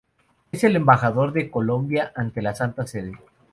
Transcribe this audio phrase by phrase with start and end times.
[0.51, 3.13] Es el embajador de Colombia ante la Santa Sede.